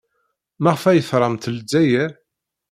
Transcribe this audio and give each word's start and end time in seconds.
Maɣef 0.63 0.83
ay 0.85 0.99
tramt 1.09 1.49
Lezzayer? 1.55 2.11